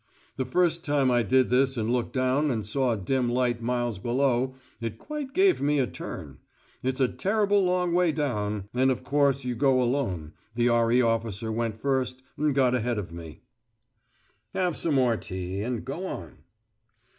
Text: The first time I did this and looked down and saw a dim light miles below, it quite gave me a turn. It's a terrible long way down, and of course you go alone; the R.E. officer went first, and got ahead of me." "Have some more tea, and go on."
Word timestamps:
The 0.35 0.45
first 0.45 0.83
time 0.83 1.11
I 1.11 1.21
did 1.21 1.49
this 1.49 1.77
and 1.77 1.93
looked 1.93 2.11
down 2.13 2.49
and 2.49 2.65
saw 2.65 2.89
a 2.93 2.97
dim 2.97 3.29
light 3.29 3.61
miles 3.61 3.99
below, 3.99 4.55
it 4.79 4.97
quite 4.97 5.31
gave 5.35 5.61
me 5.61 5.77
a 5.77 5.85
turn. 5.85 6.39
It's 6.81 6.99
a 6.99 7.07
terrible 7.07 7.63
long 7.63 7.93
way 7.93 8.11
down, 8.11 8.67
and 8.73 8.89
of 8.89 9.03
course 9.03 9.45
you 9.45 9.53
go 9.53 9.79
alone; 9.79 10.33
the 10.55 10.69
R.E. 10.69 11.03
officer 11.03 11.51
went 11.51 11.79
first, 11.79 12.23
and 12.35 12.55
got 12.55 12.73
ahead 12.73 12.97
of 12.97 13.11
me." 13.11 13.43
"Have 14.55 14.75
some 14.75 14.95
more 14.95 15.17
tea, 15.17 15.61
and 15.61 15.85
go 15.85 16.07
on." 16.07 16.39